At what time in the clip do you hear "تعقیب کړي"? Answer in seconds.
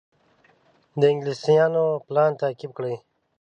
2.41-2.95